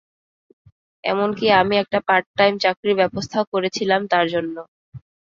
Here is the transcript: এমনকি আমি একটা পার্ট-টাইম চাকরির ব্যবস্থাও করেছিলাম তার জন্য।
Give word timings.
এমনকি 1.03 1.45
আমি 1.61 1.75
একটা 1.79 1.99
পার্ট-টাইম 2.07 2.53
চাকরির 2.63 2.99
ব্যবস্থাও 3.01 3.49
করেছিলাম 3.53 4.01
তার 4.11 4.25
জন্য। 4.33 4.55